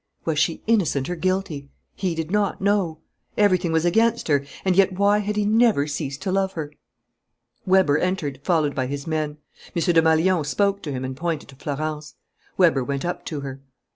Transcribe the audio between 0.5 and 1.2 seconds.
innocent or